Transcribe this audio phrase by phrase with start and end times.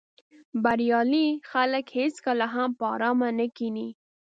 [0.63, 3.89] بریالي خلک هېڅکله هم په آرامه نه کیني.